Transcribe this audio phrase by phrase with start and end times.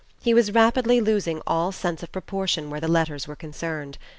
[0.19, 3.99] He was rapidly losing all sense of proportion where the "Letters" were concerned.